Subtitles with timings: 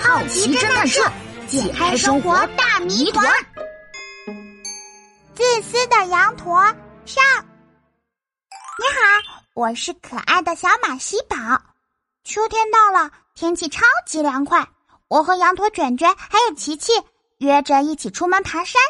[0.00, 1.02] 好奇侦探社
[1.46, 3.30] 解开生活大谜团。
[5.34, 6.62] 自私的羊驼
[7.04, 7.22] 上。
[8.78, 11.36] 你好，我是可爱的小马西宝。
[12.24, 14.66] 秋天到了，天气超级凉快。
[15.08, 16.92] 我和羊驼卷卷还有琪琪
[17.38, 18.80] 约着一起出门爬山。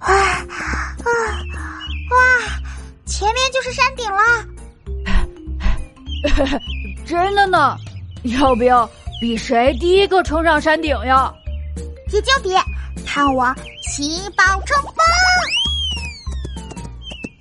[0.00, 0.96] 哇啊
[2.10, 2.16] 哇！
[3.06, 4.20] 前面就是山顶了。
[7.06, 7.76] 真的呢？
[8.24, 8.88] 要不要
[9.20, 11.32] 比谁第一个冲上山顶呀？
[12.06, 12.50] 比就比，
[13.06, 14.94] 看我喜宝冲锋！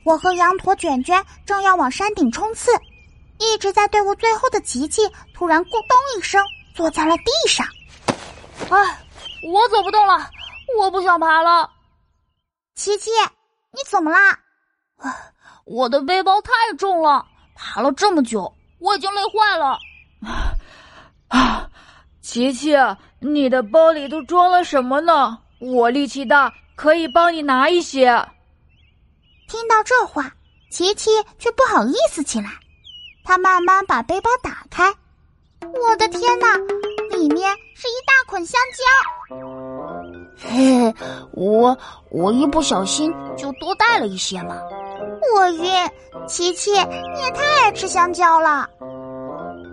[0.03, 2.71] 我和羊驼卷卷正要往山顶冲刺，
[3.39, 5.01] 一直在队伍最后的琪琪
[5.33, 6.43] 突然咕咚一声
[6.75, 7.65] 坐在了地上。
[8.69, 8.99] 哎，
[9.43, 10.29] 我走不动了，
[10.77, 11.69] 我不想爬了。
[12.75, 13.09] 琪琪，
[13.71, 14.31] 你怎么啦？
[14.97, 15.15] 啊，
[15.65, 19.77] 我的背包太重了，爬了这么久，我已经累坏了。
[22.27, 22.75] 啊，琪琪，
[23.19, 25.37] 你的包里都装了什么呢？
[25.59, 28.07] 我力气大，可以帮你拿一些。
[29.47, 30.29] 听到这话，
[30.69, 32.49] 琪琪却不好意思起来。
[33.23, 34.93] 他慢慢把背包打开，
[35.61, 36.57] 我的天哪，
[37.15, 38.83] 里面是一大捆香蕉。
[40.49, 40.93] 嘿，
[41.31, 41.77] 我
[42.11, 44.57] 我一不小心就多带了一些嘛。
[45.33, 45.89] 我晕，
[46.27, 48.69] 琪琪，你也太爱吃香蕉了。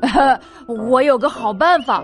[0.91, 2.03] 我有个好办法，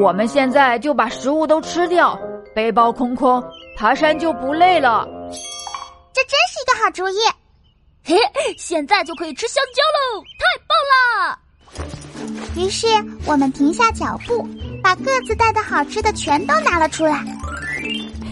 [0.00, 2.18] 我们现在就把食物都吃掉，
[2.54, 3.42] 背包空空，
[3.76, 5.06] 爬山就不累了。
[6.12, 7.16] 这真是一个好主意！
[8.04, 8.16] 嘿，
[8.58, 11.38] 现在就可以吃香蕉喽，太棒了！
[12.56, 12.86] 于是
[13.24, 14.46] 我们停下脚步，
[14.82, 17.24] 把各自带的好吃的全都拿了出来。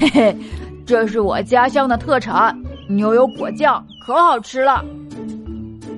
[0.00, 0.36] 嘿嘿，
[0.86, 2.56] 这是我家乡的特产
[2.88, 4.84] 牛油果酱，可好吃了。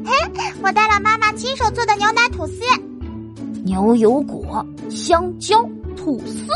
[0.05, 0.12] 嘿，
[0.62, 2.62] 我带了妈妈亲手做的牛奶吐司。
[3.69, 5.63] 牛油果、香蕉、
[5.95, 6.47] 吐司，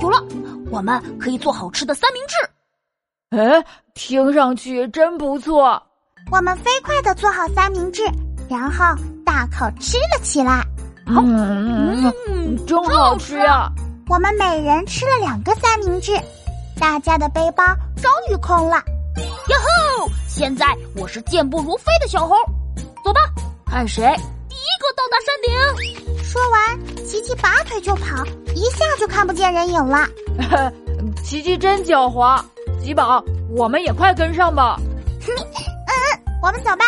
[0.00, 0.24] 有了，
[0.70, 3.36] 我们可以做好吃的三明治。
[3.36, 5.82] 哎，听上去真不错。
[6.30, 8.04] 我们飞快的做好三明治，
[8.48, 8.84] 然后
[9.26, 10.62] 大口吃了起来。
[11.08, 13.68] 嗯嗯，真好吃呀！
[14.08, 16.12] 我们每人吃了两个三明治，
[16.78, 17.64] 大家的背包
[17.96, 18.76] 终于空了。
[19.16, 20.08] 哟吼！
[20.28, 22.36] 现在我是健步如飞的小猴，
[23.04, 23.20] 走吧，
[23.66, 24.04] 看谁
[24.48, 26.07] 第一个到达山顶。
[26.28, 28.22] 说完，琪琪拔腿就跑，
[28.54, 30.06] 一下就看不见人影了。
[31.24, 32.38] 琪琪真狡猾，
[32.82, 33.24] 吉宝，
[33.56, 34.78] 我们也快跟上吧。
[35.26, 36.84] 嗯嗯，我们走吧。